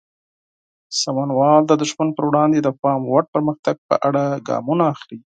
سمونوال 1.01 1.61
د 1.67 1.71
دښمن 1.81 2.09
پر 2.17 2.23
وړاندې 2.29 2.59
د 2.61 2.69
پام 2.81 3.01
وړ 3.11 3.23
پرمختګ 3.33 3.75
په 3.89 3.95
اړه 4.07 4.23
ګامونه 4.47 4.83
اخلي. 4.93 5.17